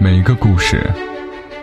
[0.00, 0.80] 每个故事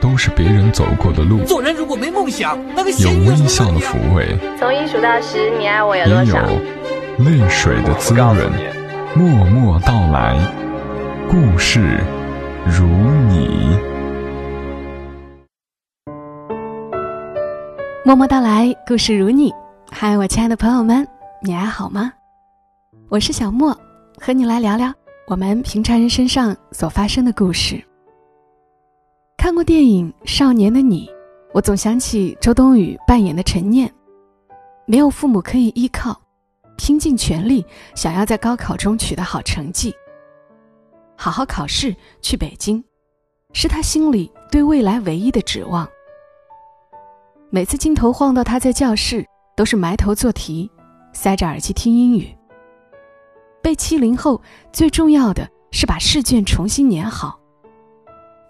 [0.01, 6.45] 都是别人走过的路，做人如果没梦想，那个有微笑的抚慰，从一数到十，你爱我有也有多少？
[7.19, 8.35] 泪水的滋润。
[9.15, 10.37] 默默到来，
[11.29, 11.97] 故事
[12.65, 12.85] 如
[13.29, 13.79] 你。
[18.03, 19.53] 默默到来，故事如你。
[19.89, 21.07] 嗨，我亲爱的朋友们，
[21.41, 22.11] 你还好吗？
[23.07, 23.73] 我是小莫，
[24.19, 24.93] 和你来聊聊
[25.25, 27.81] 我们平常人身上所发生的故事。
[29.37, 31.07] 看过电影《少年的你》，
[31.53, 33.93] 我总想起周冬雨扮演的陈念，
[34.85, 36.19] 没有父母可以依靠，
[36.77, 39.93] 拼尽全力想要在高考中取得好成绩，
[41.15, 42.83] 好好考试，去北京，
[43.53, 45.87] 是他心里对未来唯一的指望。
[47.51, 49.23] 每次镜头晃到他在教室，
[49.55, 50.69] 都是埋头做题，
[51.13, 52.35] 塞着耳机听英语。
[53.61, 54.41] 被欺凌后，
[54.73, 57.39] 最重要的是把试卷重新粘好。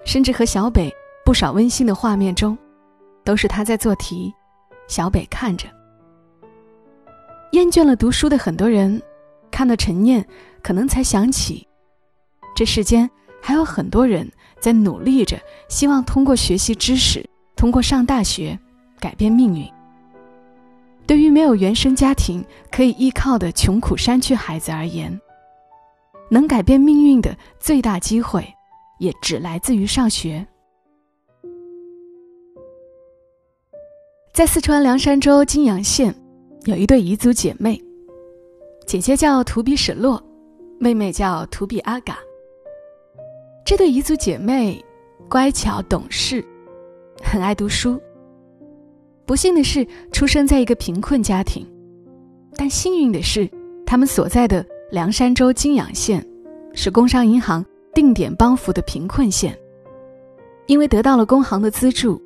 [0.05, 0.89] 甚至和小北
[1.25, 2.57] 不少温馨的画面中，
[3.25, 4.34] 都是他在做题，
[4.87, 5.67] 小北看着。
[7.51, 9.01] 厌倦了读书的很多人，
[9.51, 10.25] 看到陈念，
[10.63, 11.67] 可能才想起，
[12.55, 13.09] 这世间
[13.41, 14.31] 还有很多人
[14.62, 18.57] 在努力着，希望通过学习知识，通过上大学。
[18.97, 19.69] 改变命运。
[21.05, 25.19] 对于没有原生家庭可以依靠的穷苦山区孩子而言，
[26.31, 28.54] 能改变命运的最大机会，
[28.98, 30.46] 也只来自于上学。
[34.34, 36.13] 在四川凉山州金阳县，
[36.65, 37.82] 有一对彝族姐妹，
[38.85, 40.21] 姐姐叫图比史洛，
[40.77, 42.18] 妹妹叫图比阿嘎。
[43.65, 44.84] 这对彝族姐妹
[45.30, 46.43] 乖巧懂事，
[47.24, 47.99] 很爱读书。
[49.26, 51.65] 不幸的是，出生在一个贫困家庭，
[52.57, 53.49] 但幸运的是，
[53.85, 56.24] 他们所在的凉山州金阳县，
[56.74, 57.65] 是工商银行
[57.96, 59.57] 定点帮扶的贫困县。
[60.68, 62.21] 因为得到了工行的资助，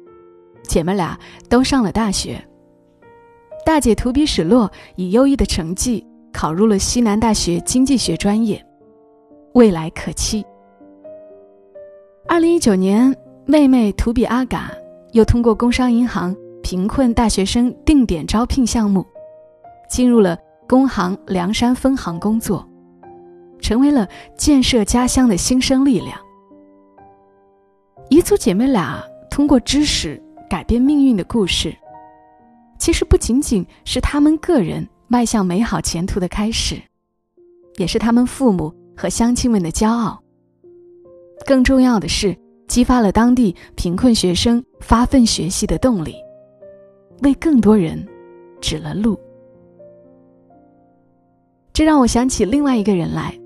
[0.63, 1.17] 姐妹俩
[1.47, 2.45] 都上了大学。
[3.65, 8.61] 大姐图比史洛以优异的成绩考入了西南大学经济学专业，
[9.53, 10.45] 未来可期。
[12.27, 14.71] 二零一九年，妹妹图比阿嘎
[15.11, 16.35] 又通过工商银行。
[16.61, 19.03] 贫困大学生定点招聘项目，
[19.89, 22.68] 进入了工行凉山分行工作，
[23.59, 26.19] 成为了建设家乡的新生力量。
[28.09, 31.75] 彝族姐妹俩通过知识改变命运的故事，
[32.79, 36.81] 其实不仅仅是她们个人迈向美好前途的开始，
[37.77, 40.19] 也是他们父母和乡亲们的骄傲。
[41.45, 42.35] 更重要的是，
[42.67, 46.15] 激发了当地贫困学生发奋学习的动力。
[47.21, 48.05] 为更多人
[48.59, 49.19] 指了路，
[51.71, 53.38] 这让我想起另外一个人来。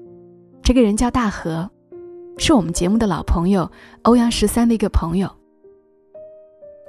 [0.64, 1.70] 这个人叫大河，
[2.38, 3.70] 是我们节目的老朋友
[4.04, 5.30] 欧阳十三的一个朋友。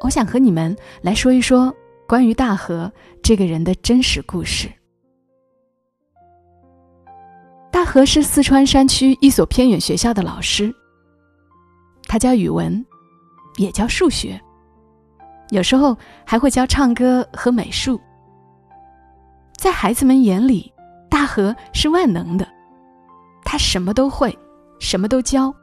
[0.01, 1.75] 我想和你们来说一说
[2.07, 2.91] 关于大河
[3.21, 4.71] 这个人的真实故事。
[7.73, 10.73] 大河是四川山区一所偏远学校的老师，
[12.05, 12.85] 他教语文，
[13.57, 14.41] 也教数学。
[15.51, 18.01] 有时候还会教唱歌和美术。
[19.57, 20.73] 在孩子们眼里，
[21.11, 22.47] 大河是万能的，
[23.45, 24.37] 他什么都会，
[24.79, 25.55] 什么都教。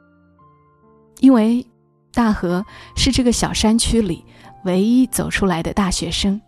[1.20, 1.66] 因为
[2.12, 2.64] 大河
[2.96, 4.24] 是这个小山区里
[4.64, 6.40] 唯一走出来的大学生。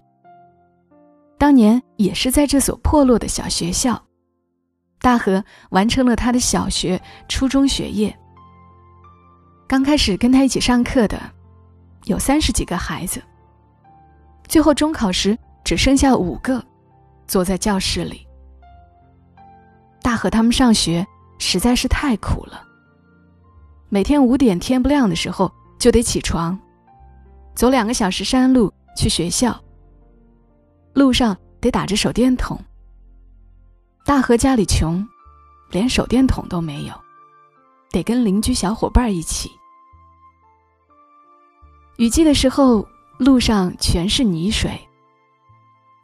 [1.38, 4.00] 当年也是在这所破落的小学校，
[5.00, 8.16] 大河完成了他的小学、初中学业。
[9.66, 11.20] 刚开始跟他一起上课的。
[12.04, 13.22] 有三十几个孩子，
[14.46, 16.62] 最后中考时只剩下五个，
[17.26, 18.28] 坐在教室里。
[20.02, 21.06] 大河他们上学
[21.38, 22.62] 实在是太苦了。
[23.88, 26.58] 每天五点天不亮的时候就得起床，
[27.54, 29.58] 走两个小时山路去学校。
[30.94, 32.58] 路上得打着手电筒。
[34.04, 35.06] 大河家里穷，
[35.70, 36.94] 连手电筒都没有，
[37.90, 39.50] 得跟邻居小伙伴一起。
[41.96, 42.86] 雨季的时候，
[43.18, 44.78] 路上全是泥水。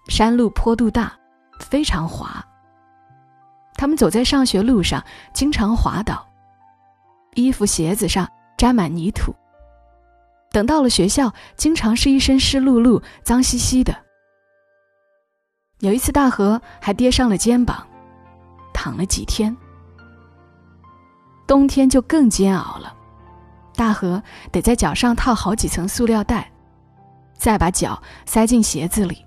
[0.09, 1.13] 山路坡度大，
[1.59, 2.45] 非常滑。
[3.81, 6.23] 他们走在上学路上，经常滑倒，
[7.33, 9.35] 衣服鞋子上沾满泥土。
[10.51, 13.97] 等到了学校，经常是一身湿漉漉、脏兮兮的。
[15.79, 17.83] 有一次，大河还跌伤了肩膀，
[18.75, 19.57] 躺了几天。
[21.47, 22.95] 冬天就更煎熬了。
[23.75, 24.23] 大河
[24.53, 26.53] 得在脚上套好几层塑料袋，
[27.33, 29.25] 再把脚塞进鞋子里。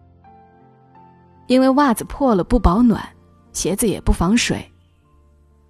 [1.48, 3.04] 因为袜子破了不保暖，
[3.54, 4.70] 鞋子也不防水。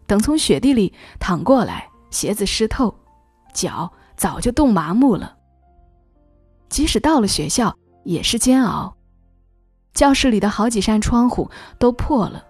[0.08, 2.94] 等从雪地里淌过来，鞋子湿透，
[3.54, 5.38] 脚早就冻麻木了。
[6.70, 8.96] 即使到了学校，也是煎熬。
[9.94, 12.44] 教室里的好几扇窗户都破了，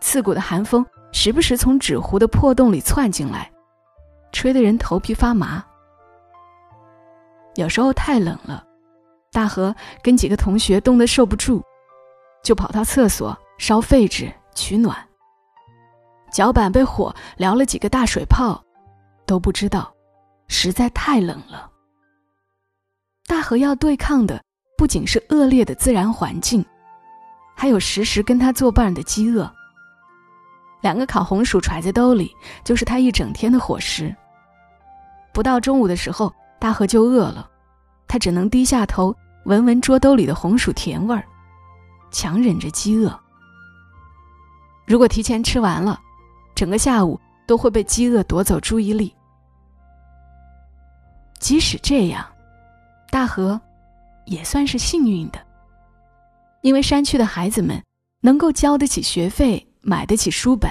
[0.00, 3.50] 刺骨的寒风时不时从纸糊的破洞里窜进来，
[4.30, 5.64] 吹得人头皮发麻。
[7.54, 8.62] 有时候太冷了，
[9.32, 11.62] 大河跟几个同学冻得受不住，
[12.44, 14.96] 就跑到厕所烧废纸取暖。
[16.32, 18.60] 脚板被火燎了几个大水泡，
[19.24, 19.94] 都不知道，
[20.48, 21.70] 实在太冷了。
[23.28, 24.42] 大河要对抗的
[24.76, 26.64] 不仅是恶劣的自然环境，
[27.54, 29.50] 还有时时跟他作伴的饥饿。
[30.82, 32.30] 两个烤红薯揣在兜里，
[32.64, 34.14] 就是他一整天的伙食。
[35.32, 37.48] 不到中午的时候，大河就饿了，
[38.06, 39.14] 他只能低下头
[39.44, 41.24] 闻闻桌兜里的红薯甜味儿，
[42.10, 43.18] 强忍着饥饿。
[44.86, 45.98] 如果提前吃完了，
[46.54, 49.14] 整个下午都会被饥饿夺走注意力。
[51.38, 52.24] 即使这样。
[53.08, 53.58] 大河
[54.26, 55.38] 也算是幸运的，
[56.60, 57.82] 因为山区的孩子们
[58.20, 60.70] 能够交得起学费、买得起书本，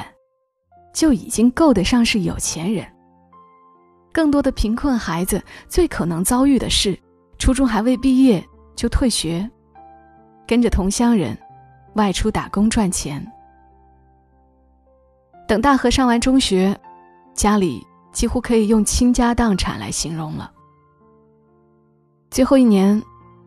[0.94, 2.86] 就已经够得上是有钱人。
[4.12, 6.98] 更多的贫困孩子最可能遭遇的是，
[7.40, 8.46] 初中还未毕业
[8.76, 9.50] 就退学，
[10.46, 11.36] 跟着同乡人
[11.96, 13.26] 外出打工赚钱。
[15.48, 16.76] 等大河上完中学，
[17.34, 20.52] 家里几乎可以用倾家荡产来形容了。
[22.32, 23.02] 最后一年，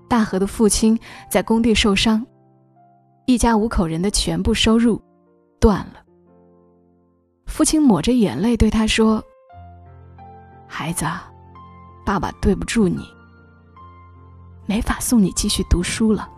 [0.08, 0.98] 大河的父亲
[1.28, 2.24] 在工地受伤，
[3.26, 5.02] 一家五口人的全部收入
[5.60, 6.04] 断了。
[7.46, 9.22] 父亲抹着眼泪对他说
[10.68, 11.04] ：“孩子，
[12.06, 13.02] 爸爸对不住你，
[14.66, 16.30] 没法送你继续读书了。”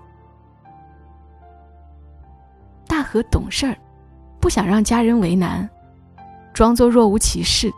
[2.88, 3.76] 大河懂事儿，
[4.50, 5.70] 想让家人为难，
[6.52, 7.72] 装作若无其事，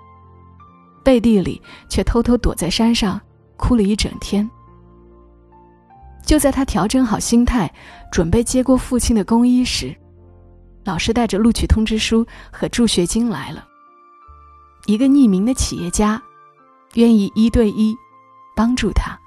[1.04, 3.20] 背地里却偷偷躲在山上
[3.56, 4.50] 哭了一整天。
[6.24, 7.72] 就在他调整好心态，
[8.10, 9.94] 准备接过父亲的工衣时，
[10.84, 13.64] 老师带着录取通知书和助学金来了。
[14.86, 16.20] 一个匿名的企业家，
[16.94, 17.94] 愿意一对一
[18.56, 19.18] 帮助他。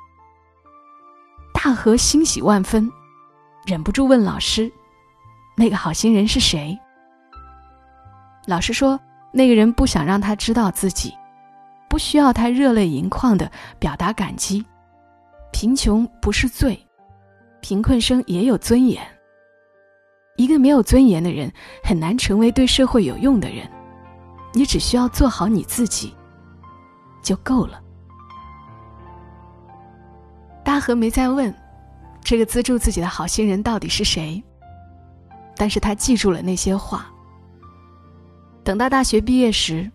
[1.54, 2.92] 大河欣喜万分，
[3.66, 4.72] 忍不住问老师
[5.58, 6.78] ：“那个好心人是谁？”
[8.48, 9.00] 老实说
[9.34, 11.14] ：“那个人不想让他知道自己，
[11.90, 14.64] 不需要他热泪盈眶的表达感激。
[15.52, 16.80] 贫穷不是罪。”
[17.62, 19.04] 贫困生也有尊严。
[20.36, 21.52] 一个没有尊严的人，
[21.84, 23.68] 很难成为对社会有用的人。
[24.54, 26.14] 你只需要做好你自己，
[27.24, 27.82] 就够了。
[30.64, 31.52] 大河没再问，
[32.22, 34.44] 这个资助自己的好心人到底是谁。
[35.56, 37.12] 但是他记住了那些话。
[38.66, 39.90] 等到大学毕业时，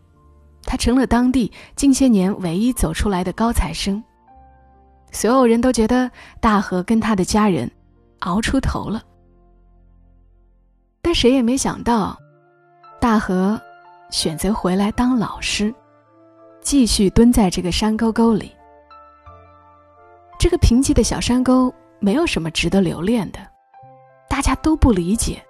[0.63, 4.03] 他成了当地近些年唯一走出来的高材生。
[5.11, 6.09] 所有人都觉得
[6.41, 7.69] 大河跟他的家人
[8.21, 9.03] 熬出头了，
[11.03, 12.17] 但谁也没想到，
[13.01, 13.61] 大河
[14.09, 15.75] 选择回来当老师，
[16.61, 18.53] 继续蹲在这个山沟沟里。
[20.39, 23.41] 这个贫瘠的小山沟没有什么值得留恋的，
[24.29, 25.43] 大家都不理解，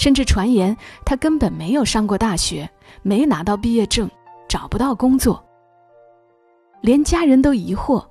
[0.00, 0.74] 甚至传言
[1.04, 2.66] 他根本没有上过大学，
[3.02, 4.10] 没拿到毕业证，
[4.48, 5.44] 找不到工作。
[6.80, 8.02] 连家人都疑惑。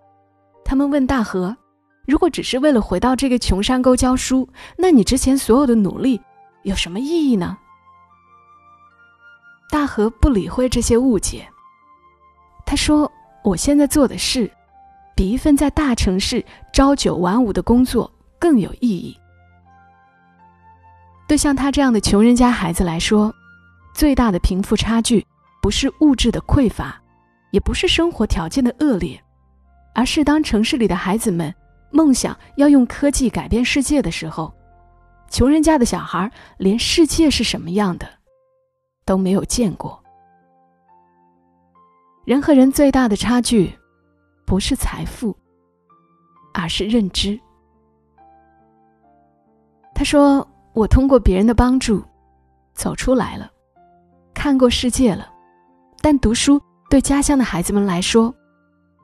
[0.64, 1.58] 他们问大河
[2.06, 4.48] ：“如果只是为了回到这个穷山沟教书，
[4.78, 6.22] 那你之前所有的努力
[6.62, 7.58] 有什么意义呢？”
[9.72, 11.44] 大河不理会这些误解。
[12.68, 13.12] 他说
[13.44, 14.48] ：“我现在做的事，
[15.16, 19.18] 比一份在大城市朝九晚五的工作更有意义。
[21.30, 23.32] 对像他这样的穷人家孩子来说，
[23.94, 25.24] 最大的贫富差距，
[25.62, 27.00] 不是物质的匮乏，
[27.52, 29.22] 也不是生活条件的恶劣。”
[29.94, 31.54] 而是当城市里的孩子们
[31.92, 34.52] 梦想要用科技改变世界的时候，
[35.30, 38.08] 穷人家的小孩连世界是什么样的
[39.06, 40.02] 都没有见过。
[42.26, 43.72] 人和人最大的差距，
[44.48, 45.38] 不是财富，
[46.56, 47.40] 而是认知。
[49.94, 52.04] 他说：“我通过别人的帮助，
[52.74, 53.52] 走出来了，
[54.34, 55.30] 看过世界了，
[56.02, 58.34] 但读书对家乡的孩子们来说。”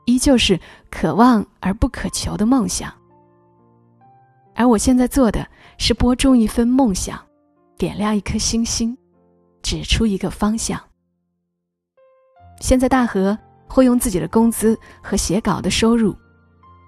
[0.08, 2.94] 依旧是可望而不可求的梦想，
[4.54, 5.44] 而我现在做的
[5.78, 7.20] 是播种一份梦想，
[7.76, 8.96] 点亮一颗星星，
[9.62, 10.80] 指出一个方向。
[12.60, 16.14] 现在大河会用自己的工资和写稿的收入，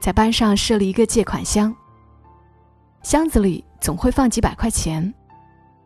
[0.01, 1.75] 在班上设立一个借款箱，
[3.03, 5.15] 箱子里总会放几百块钱。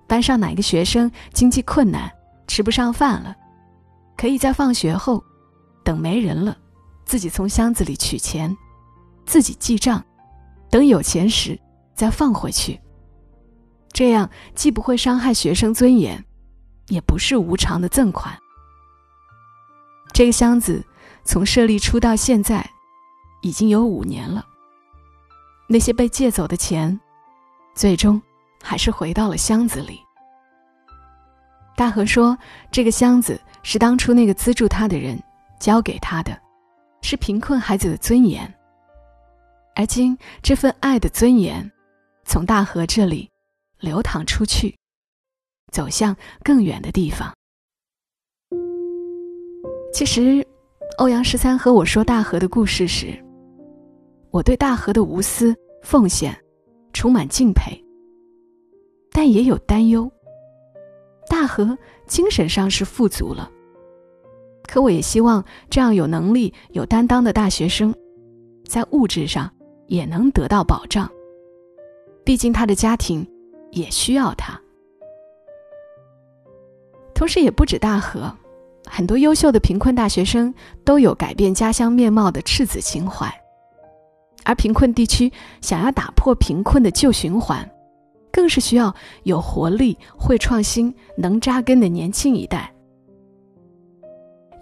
[0.06, 2.10] 班上哪个学生经济困难，
[2.46, 3.34] 吃不上饭了，
[4.16, 5.22] 可以在放学后，
[5.84, 6.56] 等没人了。
[7.04, 8.54] 自己从箱子里取钱，
[9.24, 10.04] 自己记账，
[10.70, 11.58] 等有钱时
[11.94, 12.80] 再放回去。
[13.92, 16.24] 这样既不会伤害学生尊严，
[16.88, 18.38] 也不是无偿的赠款。
[20.12, 20.84] 这个箱子
[21.24, 22.70] 从设立出到现在，
[23.40, 24.44] 已经有五年了。
[25.72, 27.00] 那些被借走的钱，
[27.74, 28.20] 最终
[28.62, 29.98] 还是回到了箱子里。
[31.74, 32.36] 大河说
[32.70, 35.18] ：“这个箱子是当初那个资助他的人
[35.58, 36.38] 交给他的，
[37.00, 38.52] 是贫困孩子的尊严。
[39.74, 41.72] 而今这份爱的尊严，
[42.26, 43.30] 从大河这里
[43.80, 44.76] 流淌出去，
[45.72, 46.14] 走向
[46.44, 47.32] 更远的地方。”
[49.94, 50.46] 其实，
[50.98, 53.18] 欧阳十三和我说大河的故事时，
[54.32, 56.36] 我对大河的无私奉献
[56.94, 57.78] 充满敬佩，
[59.12, 60.10] 但也有担忧。
[61.28, 63.50] 大河精神上是富足了，
[64.66, 67.94] 可我也希望这样有能力、有担当的大学生，
[68.66, 69.52] 在物质上
[69.86, 71.08] 也能得到保障。
[72.24, 73.26] 毕竟他的家庭
[73.70, 74.58] 也需要他。
[77.14, 78.34] 同时，也不止大河，
[78.86, 80.52] 很多优秀的贫困大学生
[80.84, 83.30] 都有改变家乡面貌的赤子情怀，
[84.44, 85.30] 而贫困地区
[85.60, 87.68] 想要打破贫困的旧循环。
[88.32, 88.94] 更是需要
[89.24, 92.72] 有活力、会创新、能扎根的年轻一代。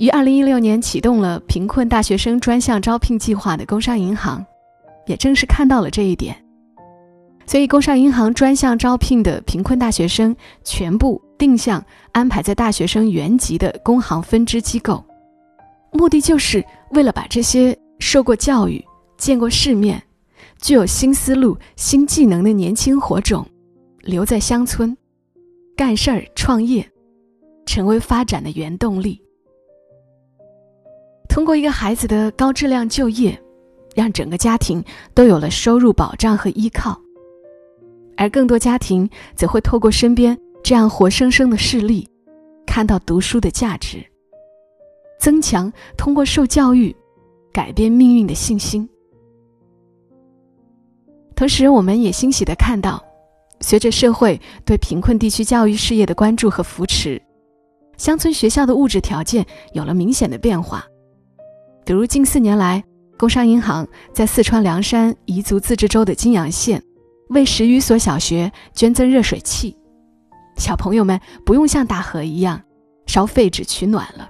[0.01, 4.45] 于二零一六年启动了贫困大学生专项招聘计划的工商银行，
[5.07, 6.35] 也正是看到了这一点，
[7.47, 10.35] 所以工商银行专项招聘的贫困大学生
[10.65, 15.05] 全部定向安排在大学生原籍的工行分支机构，
[15.93, 18.85] 目的就是为了把这些受过教育、
[19.21, 20.03] 见过世面、
[20.61, 23.47] 具有新思路、新技能的年轻火种。
[24.03, 24.97] 留在乡村，
[25.77, 26.91] 干事儿、创业，
[27.67, 29.21] 成为发展的原动力。
[31.29, 33.39] 通过一个孩子的高质量就业，
[33.95, 36.99] 让整个家庭都有了收入保障和依靠，
[38.17, 42.09] 而更多家庭则会透过身边这样活生生的事例，
[42.67, 44.03] 看到读书的价值，
[45.21, 46.97] 增强通过受教育
[47.53, 48.89] 改变命运的信心。
[51.41, 53.03] 同时，我们也欣喜的看到。
[53.63, 57.19] 随着社会对贫困地区教育事业的关注和扶持，
[57.97, 60.85] 乡村学校的物质条件有了明显的变化。
[61.83, 62.85] 比如近四年来，
[63.19, 66.83] 工商银行在四川凉山彝族自治州的金阳县，
[67.31, 69.75] 为十余所小学捐赠热水器，
[70.59, 72.61] 小朋友们不用像大河一样
[73.07, 74.29] 烧废纸取暖了。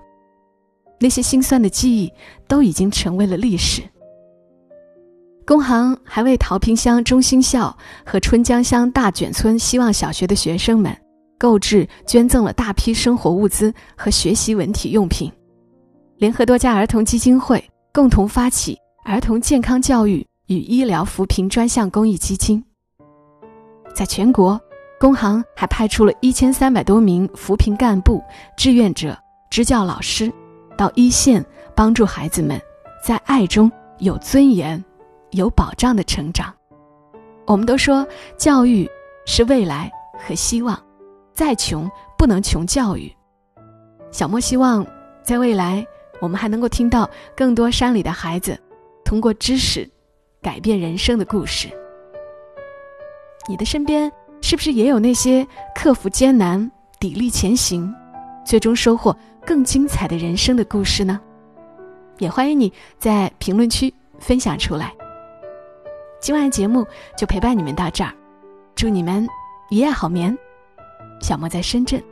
[1.01, 2.13] 那些心酸的记忆
[2.47, 3.83] 都已经成为了历史。
[5.51, 7.77] 工行还为桃坪乡中心校
[8.07, 10.97] 和春江乡大卷村希望小学的学生们
[11.37, 15.29] 购置、捐赠了大批生活物资和学习文体用品。
[16.19, 22.65] 联合多家儿童基金会共同发起儿童健康教育与医疗扶贫专项公益基金。
[23.93, 24.57] 在全国，
[25.01, 28.23] 工行还派出了一千三百多名扶贫干部、
[28.57, 29.19] 志愿者、
[29.51, 30.33] 支教老师，
[30.77, 32.57] 到一线帮助孩子们
[33.05, 34.81] 在爱中有尊严。
[35.33, 36.53] 有保障的成长，
[37.47, 38.07] 我们都说
[38.37, 38.89] 教育
[39.27, 40.81] 是未来和希望，
[41.33, 43.13] 再穷不能穷教育。
[44.11, 44.85] 小莫希望
[45.23, 45.87] 在未来，
[46.21, 48.59] 我们还能够听到更多山里的孩子
[49.05, 49.89] 通过知识
[50.43, 51.69] 改变人生的故事。
[53.49, 54.11] 你的身边
[54.43, 56.61] 是不是也有那些克服艰难、
[56.99, 57.93] 砥砺前行，
[58.45, 61.21] 最终收获更精彩的人生的故事呢？
[62.19, 64.93] 也欢迎你在评论区分享出来。
[66.21, 66.87] 今晚节目
[67.17, 68.13] 就陪伴你们到这儿，
[68.75, 69.27] 祝你们
[69.71, 70.37] 一夜好眠。
[71.19, 72.03] 小莫在深圳，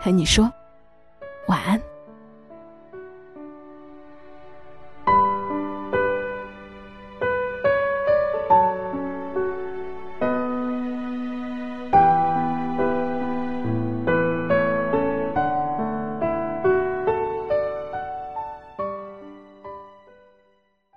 [0.00, 0.48] 和你说
[1.48, 1.91] 晚安。